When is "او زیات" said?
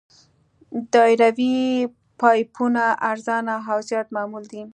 3.73-4.07